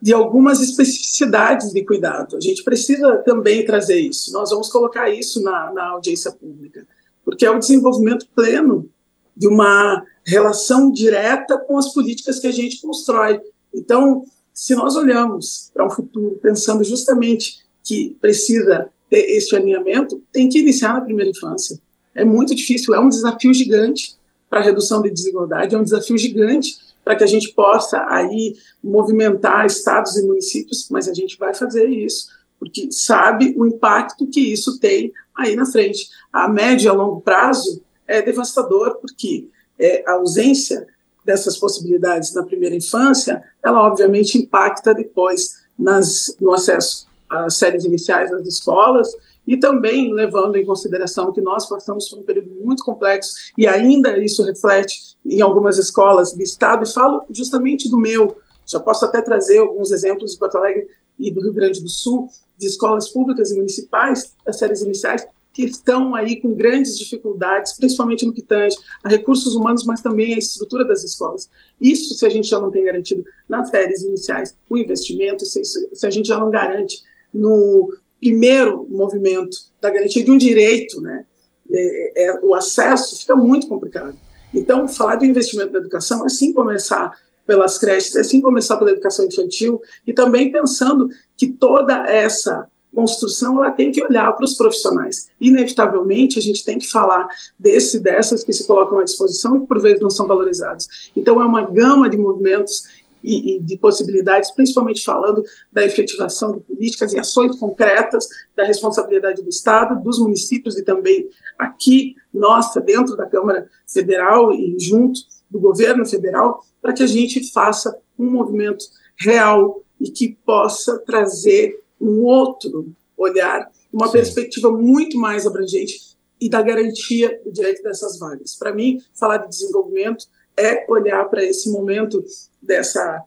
de 0.00 0.12
algumas 0.12 0.60
especificidades 0.60 1.72
de 1.72 1.84
cuidado. 1.84 2.36
A 2.36 2.40
gente 2.40 2.62
precisa 2.62 3.16
também 3.18 3.64
trazer 3.64 3.98
isso. 3.98 4.32
Nós 4.32 4.50
vamos 4.50 4.68
colocar 4.70 5.10
isso 5.10 5.42
na, 5.42 5.72
na 5.72 5.88
audiência 5.88 6.30
pública, 6.30 6.86
porque 7.24 7.44
é 7.44 7.50
o 7.50 7.58
desenvolvimento 7.58 8.26
pleno 8.34 8.88
de 9.36 9.48
uma 9.48 10.04
relação 10.24 10.90
direta 10.90 11.58
com 11.58 11.78
as 11.78 11.92
políticas 11.92 12.38
que 12.38 12.46
a 12.46 12.52
gente 12.52 12.80
constrói. 12.80 13.40
Então, 13.72 14.24
se 14.52 14.74
nós 14.74 14.96
olhamos 14.96 15.70
para 15.72 15.86
um 15.86 15.90
futuro 15.90 16.38
pensando 16.42 16.82
justamente 16.82 17.58
que 17.82 18.16
precisa 18.20 18.90
ter 19.08 19.24
este 19.30 19.56
alinhamento, 19.56 20.22
tem 20.32 20.48
que 20.48 20.58
iniciar 20.58 20.94
na 20.94 21.00
primeira 21.00 21.30
infância. 21.30 21.80
É 22.14 22.24
muito 22.24 22.54
difícil, 22.54 22.92
é 22.94 23.00
um 23.00 23.08
desafio 23.08 23.54
gigante, 23.54 24.17
para 24.48 24.60
a 24.60 24.62
redução 24.62 25.02
de 25.02 25.10
desigualdade, 25.10 25.74
é 25.74 25.78
um 25.78 25.82
desafio 25.82 26.16
gigante 26.16 26.78
para 27.04 27.16
que 27.16 27.24
a 27.24 27.26
gente 27.26 27.52
possa 27.52 28.04
aí 28.08 28.56
movimentar 28.82 29.64
estados 29.66 30.16
e 30.16 30.26
municípios, 30.26 30.88
mas 30.90 31.08
a 31.08 31.14
gente 31.14 31.38
vai 31.38 31.54
fazer 31.54 31.86
isso, 31.86 32.28
porque 32.58 32.90
sabe 32.90 33.54
o 33.56 33.66
impacto 33.66 34.26
que 34.26 34.40
isso 34.40 34.78
tem 34.78 35.12
aí 35.34 35.56
na 35.56 35.64
frente. 35.64 36.08
A 36.32 36.48
médio 36.48 36.86
e 36.86 36.88
a 36.88 36.92
longo 36.92 37.20
prazo 37.20 37.82
é 38.06 38.20
devastador, 38.20 38.96
porque 38.96 39.48
é, 39.78 40.04
a 40.06 40.12
ausência 40.12 40.86
dessas 41.24 41.56
possibilidades 41.56 42.34
na 42.34 42.42
primeira 42.42 42.74
infância, 42.74 43.42
ela 43.62 43.86
obviamente 43.86 44.38
impacta 44.38 44.94
depois 44.94 45.60
nas, 45.78 46.34
no 46.40 46.52
acesso 46.52 47.06
às 47.28 47.54
séries 47.54 47.84
iniciais 47.84 48.30
das 48.30 48.46
escolas 48.46 49.14
e 49.48 49.56
também 49.56 50.12
levando 50.12 50.56
em 50.56 50.66
consideração 50.66 51.32
que 51.32 51.40
nós 51.40 51.66
passamos 51.66 52.06
por 52.10 52.18
um 52.18 52.22
período 52.22 52.50
muito 52.62 52.84
complexo 52.84 53.32
e 53.56 53.66
ainda 53.66 54.18
isso 54.22 54.44
reflete 54.44 55.16
em 55.24 55.40
algumas 55.40 55.78
escolas 55.78 56.34
do 56.34 56.42
estado, 56.42 56.84
e 56.84 56.92
falo 56.92 57.24
justamente 57.30 57.88
do 57.88 57.98
meu, 57.98 58.36
já 58.66 58.78
posso 58.78 59.06
até 59.06 59.22
trazer 59.22 59.58
alguns 59.58 59.90
exemplos 59.90 60.32
de 60.32 60.38
Porto 60.38 60.58
Alegre 60.58 60.86
e 61.18 61.30
do 61.30 61.40
Rio 61.40 61.54
Grande 61.54 61.80
do 61.80 61.88
Sul, 61.88 62.28
de 62.58 62.66
escolas 62.66 63.08
públicas 63.08 63.50
e 63.50 63.56
municipais 63.56 64.34
das 64.44 64.58
séries 64.58 64.82
iniciais 64.82 65.26
que 65.50 65.64
estão 65.64 66.14
aí 66.14 66.40
com 66.40 66.54
grandes 66.54 66.98
dificuldades, 66.98 67.72
principalmente 67.72 68.26
no 68.26 68.34
que 68.34 68.42
tange 68.42 68.76
a 69.02 69.08
recursos 69.08 69.54
humanos, 69.54 69.82
mas 69.84 70.02
também 70.02 70.34
a 70.34 70.38
estrutura 70.38 70.84
das 70.84 71.02
escolas. 71.02 71.48
Isso 71.80 72.14
se 72.14 72.26
a 72.26 72.28
gente 72.28 72.46
já 72.46 72.60
não 72.60 72.70
tem 72.70 72.84
garantido 72.84 73.24
nas 73.48 73.70
séries 73.70 74.02
iniciais 74.02 74.54
o 74.68 74.76
investimento, 74.76 75.46
se, 75.46 75.64
se 75.64 76.06
a 76.06 76.10
gente 76.10 76.28
já 76.28 76.38
não 76.38 76.50
garante 76.50 77.02
no, 77.32 77.90
primeiro 78.20 78.86
movimento 78.90 79.56
da 79.80 79.90
garantia 79.90 80.24
de 80.24 80.30
um 80.30 80.36
direito, 80.36 81.00
né, 81.00 81.24
é, 81.70 82.24
é, 82.24 82.40
o 82.42 82.54
acesso 82.54 83.18
fica 83.18 83.36
muito 83.36 83.66
complicado. 83.68 84.16
Então, 84.52 84.88
falar 84.88 85.16
do 85.16 85.24
investimento 85.24 85.72
na 85.72 85.78
educação 85.78 86.24
é 86.24 86.28
sim 86.28 86.52
começar 86.52 87.12
pelas 87.46 87.78
creches, 87.78 88.16
é 88.16 88.22
sim 88.22 88.40
começar 88.40 88.76
pela 88.76 88.90
educação 88.90 89.26
infantil 89.26 89.80
e 90.06 90.12
também 90.12 90.50
pensando 90.50 91.08
que 91.36 91.46
toda 91.46 92.06
essa 92.06 92.66
construção 92.94 93.62
ela 93.62 93.72
tem 93.72 93.92
que 93.92 94.02
olhar 94.02 94.32
para 94.32 94.44
os 94.44 94.54
profissionais. 94.54 95.28
Inevitavelmente, 95.40 96.38
a 96.38 96.42
gente 96.42 96.64
tem 96.64 96.78
que 96.78 96.90
falar 96.90 97.28
desse 97.58 98.00
dessas 98.00 98.42
que 98.42 98.52
se 98.52 98.66
colocam 98.66 98.98
à 98.98 99.04
disposição 99.04 99.56
e 99.56 99.60
que 99.60 99.66
por 99.66 99.80
vezes 99.80 100.00
não 100.00 100.10
são 100.10 100.26
valorizados. 100.26 101.10
Então, 101.14 101.40
é 101.40 101.44
uma 101.44 101.62
gama 101.62 102.08
de 102.08 102.16
movimentos 102.16 102.84
e, 103.22 103.56
e, 103.56 103.60
de 103.60 103.76
possibilidades, 103.76 104.50
principalmente 104.50 105.04
falando 105.04 105.42
da 105.72 105.84
efetivação 105.84 106.52
de 106.52 106.60
políticas 106.60 107.12
e 107.12 107.18
ações 107.18 107.58
concretas, 107.58 108.28
da 108.56 108.64
responsabilidade 108.64 109.42
do 109.42 109.48
Estado, 109.48 110.02
dos 110.02 110.18
municípios 110.18 110.76
e 110.76 110.84
também 110.84 111.28
aqui, 111.58 112.14
nossa, 112.32 112.80
dentro 112.80 113.16
da 113.16 113.26
Câmara 113.26 113.68
Federal 113.86 114.52
e 114.52 114.76
junto 114.78 115.20
do 115.50 115.58
governo 115.58 116.04
federal, 116.06 116.62
para 116.80 116.92
que 116.92 117.02
a 117.02 117.06
gente 117.06 117.52
faça 117.52 117.96
um 118.18 118.30
movimento 118.30 118.84
real 119.18 119.82
e 120.00 120.10
que 120.10 120.36
possa 120.44 120.98
trazer 120.98 121.82
um 122.00 122.22
outro 122.24 122.92
olhar, 123.16 123.70
uma 123.92 124.06
Sim. 124.06 124.12
perspectiva 124.12 124.70
muito 124.70 125.18
mais 125.18 125.46
abrangente 125.46 126.16
e 126.40 126.48
da 126.48 126.62
garantia 126.62 127.40
do 127.44 127.50
direito 127.50 127.82
dessas 127.82 128.18
vagas. 128.18 128.54
Para 128.54 128.72
mim, 128.72 129.02
falar 129.14 129.38
de 129.38 129.48
desenvolvimento 129.48 130.26
é 130.56 130.84
olhar 130.88 131.24
para 131.24 131.44
esse 131.44 131.70
momento 131.70 132.24
dessa 132.60 133.22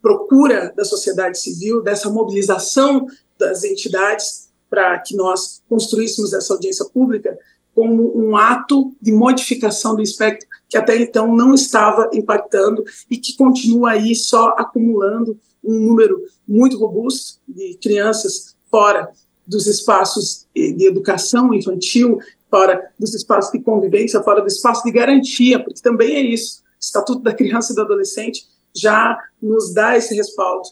procura 0.00 0.72
da 0.76 0.84
sociedade 0.84 1.38
civil, 1.38 1.82
dessa 1.82 2.10
mobilização 2.10 3.06
das 3.38 3.62
entidades 3.62 4.50
para 4.68 4.98
que 4.98 5.14
nós 5.14 5.62
construíssemos 5.68 6.32
essa 6.32 6.52
audiência 6.52 6.84
pública 6.86 7.38
como 7.74 8.12
um 8.16 8.36
ato 8.36 8.94
de 9.00 9.12
modificação 9.12 9.94
do 9.94 10.02
espectro 10.02 10.46
que 10.68 10.76
até 10.76 10.96
então 10.96 11.34
não 11.34 11.54
estava 11.54 12.10
impactando 12.12 12.84
e 13.10 13.16
que 13.16 13.36
continua 13.36 13.92
aí 13.92 14.14
só 14.14 14.54
acumulando 14.58 15.38
um 15.62 15.78
número 15.78 16.20
muito 16.46 16.78
robusto 16.78 17.38
de 17.46 17.78
crianças 17.80 18.56
fora 18.70 19.10
dos 19.46 19.66
espaços 19.66 20.46
de 20.54 20.86
educação 20.86 21.52
infantil, 21.52 22.18
fora 22.50 22.90
dos 22.98 23.14
espaços 23.14 23.52
de 23.52 23.60
convivência, 23.60 24.22
fora 24.22 24.40
do 24.40 24.46
espaço 24.46 24.82
de 24.84 24.90
garantia, 24.90 25.62
porque 25.62 25.80
também 25.80 26.16
é 26.16 26.20
isso. 26.20 26.62
Estatuto 26.80 27.22
da 27.22 27.34
Criança 27.34 27.72
e 27.72 27.76
do 27.76 27.82
Adolescente 27.82 28.46
já 28.74 29.18
nos 29.40 29.72
dá 29.72 29.96
esse 29.96 30.14
respaldo. 30.14 30.68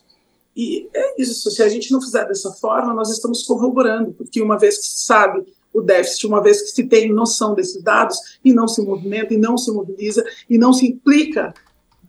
E 0.57 0.89
é 0.93 1.23
isso, 1.23 1.51
se 1.51 1.63
a 1.63 1.69
gente 1.69 1.93
não 1.93 2.01
fizer 2.01 2.27
dessa 2.27 2.53
forma, 2.53 2.93
nós 2.93 3.11
estamos 3.11 3.45
corroborando, 3.45 4.13
porque 4.13 4.43
uma 4.43 4.59
vez 4.59 4.79
que 4.79 4.85
se 4.85 5.07
sabe 5.07 5.47
o 5.73 5.81
déficit, 5.81 6.27
uma 6.27 6.43
vez 6.43 6.61
que 6.61 6.69
se 6.69 6.85
tem 6.85 7.13
noção 7.13 7.55
desses 7.55 7.83
dados 7.83 8.19
e 8.45 8.53
não 8.53 8.67
se 8.67 8.83
movimenta, 8.83 9.33
e 9.33 9.39
não 9.39 9.57
se 9.57 9.71
mobiliza, 9.71 10.25
e 10.49 10.59
não 10.59 10.73
se 10.73 10.87
implica 10.87 11.55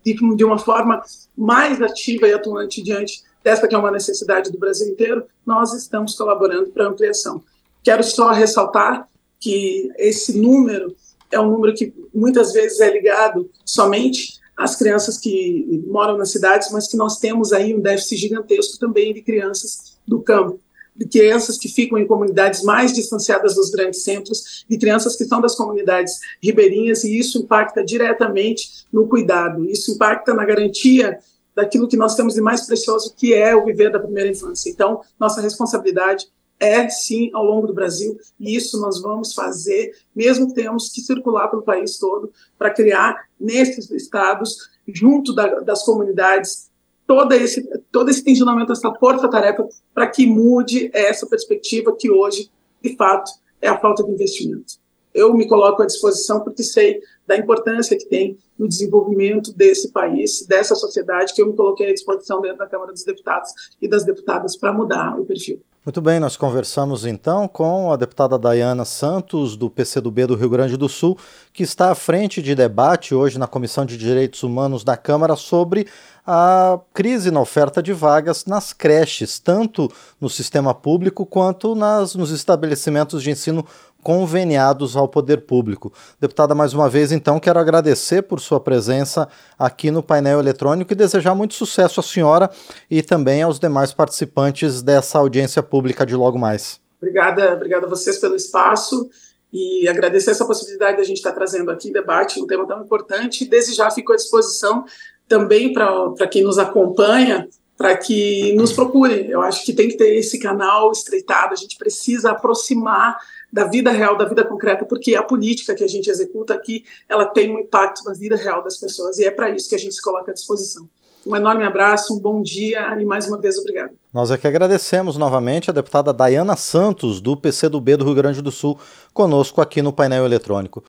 de, 0.03 0.15
de 0.36 0.43
uma 0.43 0.57
forma 0.57 1.01
mais 1.38 1.81
ativa 1.81 2.27
e 2.27 2.33
atuante 2.33 2.81
diante 2.81 3.24
dessa 3.43 3.67
que 3.67 3.75
é 3.75 3.77
uma 3.77 3.91
necessidade 3.91 4.51
do 4.51 4.57
Brasil 4.57 4.88
inteiro, 4.88 5.25
nós 5.45 5.74
estamos 5.74 6.15
colaborando 6.15 6.69
para 6.71 6.88
ampliação. 6.88 7.43
Quero 7.83 8.03
só 8.03 8.31
ressaltar 8.31 9.07
que 9.39 9.91
esse 9.98 10.38
número 10.38 10.95
é 11.31 11.39
um 11.39 11.50
número 11.50 11.74
que 11.74 11.93
muitas 12.13 12.53
vezes 12.53 12.79
é 12.79 12.91
ligado 12.91 13.50
somente 13.65 14.40
às 14.58 14.75
crianças 14.75 15.17
que 15.17 15.84
moram 15.88 16.17
nas 16.17 16.31
cidades, 16.31 16.72
mas 16.72 16.88
que 16.88 16.98
nós 16.98 17.17
temos 17.17 17.51
aí 17.51 17.75
um 17.75 17.79
déficit 17.79 18.17
gigantesco 18.17 18.77
também 18.79 19.13
de 19.13 19.22
crianças 19.22 19.98
do 20.08 20.22
campo, 20.22 20.60
de 20.96 21.08
crianças 21.08 21.58
que 21.58 21.70
ficam 21.70 21.98
em 21.98 22.05
comunidades 22.05 22.63
mais 22.63 22.93
distanciadas 22.93 23.55
dos 23.55 23.70
grandes 23.70 24.03
centros, 24.03 24.65
de 24.70 24.77
crianças 24.77 25.15
que 25.15 25.25
são 25.25 25.41
das 25.41 25.55
comunidades 25.55 26.20
ribeirinhas, 26.41 27.03
e 27.03 27.17
isso 27.17 27.39
impacta 27.39 27.84
diretamente 27.84 28.86
no 28.91 29.08
cuidado, 29.08 29.70
isso 29.70 29.91
impacta 29.91 30.34
na 30.34 30.46
garantia 30.46 31.17
daquilo 31.55 31.88
que 31.88 31.98
nós 31.98 32.15
temos 32.15 32.34
de 32.34 32.41
mais 32.41 32.65
precioso, 32.65 33.13
que 33.15 33.34
é 33.34 33.55
o 33.55 33.65
viver 33.65 33.91
da 33.91 34.00
primeira 34.00 34.29
infância. 34.29 34.70
Então, 34.70 35.01
nossa 35.20 35.41
responsabilidade 35.41 36.27
é 36.62 36.88
sim 36.88 37.32
ao 37.34 37.44
longo 37.44 37.65
do 37.65 37.74
Brasil, 37.74 38.15
e 38.39 38.56
isso 38.56 38.80
nós 38.80 39.01
vamos 39.01 39.34
fazer, 39.34 39.94
mesmo 40.15 40.48
que 40.48 40.53
tenhamos 40.53 40.89
que 40.89 41.01
circular 41.01 41.48
pelo 41.48 41.63
país 41.63 41.98
todo, 41.98 42.32
para 42.56 42.70
criar 42.70 43.27
nesses 43.39 43.89
estados, 43.89 44.70
junto 44.88 45.34
da, 45.34 45.62
das 45.62 45.84
comunidades, 45.84 46.70
todo 47.08 47.34
esse, 47.34 47.68
todo 47.91 48.10
esse 48.10 48.24
tensionamento, 48.24 48.72
essa 48.72 48.94
força-tarefa, 48.94 49.68
para 49.91 50.08
que 50.08 50.27
mude 50.27 50.91
essa 50.94 51.25
perspectiva 51.25 51.96
que 51.98 52.12
hoje, 52.12 52.51
de 52.80 52.96
fato, 52.96 53.32
é 53.60 53.68
a 53.68 53.80
falta 53.80 54.03
de 54.03 54.12
investimento. 54.12 54.80
Eu 55.13 55.34
me 55.34 55.48
coloco 55.48 55.82
à 55.82 55.86
disposição 55.86 56.41
porque 56.41 56.63
sei 56.63 57.01
da 57.25 57.36
importância 57.36 57.98
que 57.98 58.06
tem 58.06 58.38
no 58.58 58.68
desenvolvimento 58.68 59.51
desse 59.51 59.91
país, 59.91 60.46
dessa 60.46 60.75
sociedade, 60.75 61.34
que 61.34 61.41
eu 61.41 61.48
me 61.48 61.56
coloquei 61.56 61.89
à 61.89 61.94
disposição 61.94 62.39
dentro 62.39 62.60
da 62.60 62.68
Câmara 62.68 62.94
dos 62.94 63.03
Deputados 63.03 63.51
e 63.82 63.88
das 63.88 64.06
deputadas 64.06 64.56
para 64.56 64.72
mudar 64.72 65.20
o 65.20 65.25
perfil. 65.25 65.60
Muito 65.84 66.00
bem, 66.00 66.20
nós 66.20 66.38
conversamos 66.38 67.08
então 67.08 67.48
com 67.48 67.92
a 67.92 67.96
deputada 67.96 68.38
Dayana 68.38 68.86
Santos, 68.86 69.58
do 69.58 69.68
PCdoB 69.68 70.28
do 70.28 70.36
Rio 70.36 70.48
Grande 70.48 70.78
do 70.78 70.88
Sul, 70.88 71.18
que 71.52 71.64
está 71.64 71.90
à 71.90 71.96
frente 71.96 72.40
de 72.40 72.54
debate 72.54 73.16
hoje 73.16 73.40
na 73.40 73.48
Comissão 73.48 73.84
de 73.84 73.98
Direitos 73.98 74.44
Humanos 74.44 74.84
da 74.84 74.96
Câmara 74.96 75.36
sobre 75.36 75.88
a 76.24 76.80
crise 76.94 77.32
na 77.32 77.42
oferta 77.42 77.82
de 77.82 77.94
vagas 77.94 78.46
nas 78.46 78.74
creches, 78.74 79.40
tanto 79.40 79.92
no 80.20 80.30
sistema 80.30 80.72
público 80.72 81.26
quanto 81.26 81.74
nas, 81.74 82.14
nos 82.14 82.30
estabelecimentos 82.30 83.24
de 83.24 83.32
ensino 83.32 83.66
conveniados 84.01 84.96
ao 84.96 85.08
poder 85.08 85.41
público. 85.41 85.91
Deputada, 86.20 86.55
mais 86.55 86.74
uma 86.74 86.89
vez, 86.89 87.12
então, 87.12 87.39
quero 87.39 87.60
agradecer 87.60 88.22
por 88.24 88.39
sua 88.39 88.60
presença 88.60 89.27
aqui 89.58 89.91
no 89.91 90.03
painel 90.03 90.39
eletrônico 90.39 90.91
e 90.91 90.96
desejar 90.96 91.36
muito 91.36 91.53
sucesso 91.53 92.00
à 92.00 92.03
senhora 92.03 92.50
e 92.89 93.01
também 93.01 93.41
aos 93.41 93.60
demais 93.60 93.93
participantes 93.93 94.81
dessa 94.81 95.20
audiência 95.20 95.62
pública 95.62 96.05
de 96.05 96.15
logo 96.15 96.38
mais. 96.38 96.79
Obrigada, 97.01 97.53
obrigada 97.53 97.86
a 97.86 97.89
vocês 97.89 98.17
pelo 98.20 98.36
espaço 98.36 99.10
e 99.51 99.88
agradecer 99.88 100.31
essa 100.31 100.46
possibilidade 100.46 100.98
de 100.98 101.01
a 101.01 101.05
gente 101.05 101.17
estar 101.17 101.31
trazendo 101.31 101.72
aqui 101.72 101.91
debate 101.91 102.39
um 102.39 102.48
tema 102.48 102.65
tão 102.67 102.81
importante 102.81 103.43
e 103.43 103.50
desde 103.50 103.74
já 103.74 103.89
fico 103.89 104.13
à 104.13 104.15
disposição 104.15 104.86
também 105.27 105.74
para 105.74 106.27
quem 106.29 106.43
nos 106.43 106.60
acompanha 106.60 107.48
para 107.81 107.98
que 107.98 108.53
nos 108.53 108.72
procure. 108.72 109.25
Eu 109.27 109.41
acho 109.41 109.65
que 109.65 109.74
tem 109.74 109.88
que 109.88 109.98
ter 109.98 110.13
esse 110.15 110.38
canal 110.38 110.91
estreitado, 110.91 111.53
a 111.53 111.58
gente 111.58 111.77
precisa 111.77 112.29
aproximar 112.29 113.17
da 113.51 113.65
vida 113.65 113.91
real, 113.91 114.17
da 114.17 114.25
vida 114.25 114.43
concreta, 114.43 114.86
porque 114.86 115.15
a 115.15 115.24
política 115.24 115.75
que 115.75 115.84
a 115.84 115.88
gente 115.88 116.10
executa 116.10 116.53
aqui, 116.53 116.86
ela 117.10 117.25
tem 117.25 117.53
um 117.53 117.60
impacto 117.60 118.03
na 118.05 118.13
vida 118.13 118.36
real 118.36 118.63
das 118.63 118.77
pessoas, 118.77 119.20
e 119.20 119.25
é 119.25 119.31
para 119.31 119.50
isso 119.50 119.70
que 119.70 119.75
a 119.75 119.79
gente 119.79 119.93
se 119.93 120.01
coloca 120.01 120.31
à 120.31 120.34
disposição. 120.34 120.88
Um 121.25 121.36
enorme 121.36 121.63
abraço, 121.63 122.15
um 122.15 122.20
bom 122.20 122.41
dia 122.41 122.98
e 123.00 123.05
mais 123.05 123.27
uma 123.27 123.38
vez 123.38 123.58
obrigado. 123.60 123.91
Nós 124.12 124.31
é 124.31 124.38
que 124.38 124.48
agradecemos 124.48 125.17
novamente 125.17 125.70
a 125.70 125.74
deputada 125.74 126.12
Dayana 126.12 126.55
Santos, 126.55 127.22
do 127.22 127.38
PCdoB 127.38 127.98
do 127.98 128.05
Rio 128.05 128.15
Grande 128.15 128.41
do 128.41 128.51
Sul, 128.51 128.79
conosco 129.13 129.62
aqui 129.62 129.84
no 129.84 129.93
painel 129.93 130.25
eletrônico. 130.25 130.79